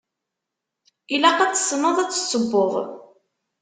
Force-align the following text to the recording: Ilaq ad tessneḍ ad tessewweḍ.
Ilaq 1.15 1.37
ad 1.41 1.51
tessneḍ 1.53 1.97
ad 1.99 2.09
tessewweḍ. 2.11 2.73